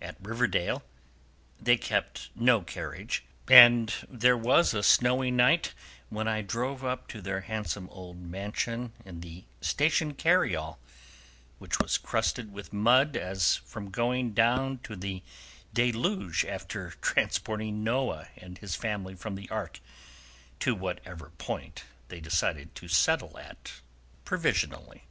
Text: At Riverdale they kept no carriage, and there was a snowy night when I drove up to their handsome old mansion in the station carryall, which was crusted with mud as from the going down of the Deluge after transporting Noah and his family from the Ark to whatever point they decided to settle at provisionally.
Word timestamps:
At 0.00 0.14
Riverdale 0.22 0.84
they 1.60 1.76
kept 1.76 2.30
no 2.36 2.60
carriage, 2.62 3.24
and 3.50 3.92
there 4.08 4.36
was 4.36 4.72
a 4.72 4.80
snowy 4.84 5.32
night 5.32 5.74
when 6.08 6.28
I 6.28 6.40
drove 6.42 6.84
up 6.84 7.08
to 7.08 7.20
their 7.20 7.40
handsome 7.40 7.88
old 7.90 8.20
mansion 8.22 8.92
in 9.04 9.22
the 9.22 9.42
station 9.60 10.14
carryall, 10.14 10.78
which 11.58 11.80
was 11.80 11.98
crusted 11.98 12.52
with 12.52 12.72
mud 12.72 13.16
as 13.16 13.56
from 13.56 13.86
the 13.86 13.90
going 13.90 14.34
down 14.34 14.78
of 14.88 15.00
the 15.00 15.24
Deluge 15.74 16.44
after 16.44 16.90
transporting 17.02 17.82
Noah 17.82 18.28
and 18.36 18.58
his 18.58 18.76
family 18.76 19.16
from 19.16 19.34
the 19.34 19.50
Ark 19.50 19.80
to 20.60 20.76
whatever 20.76 21.30
point 21.38 21.82
they 22.06 22.20
decided 22.20 22.72
to 22.76 22.86
settle 22.86 23.36
at 23.36 23.72
provisionally. 24.24 25.06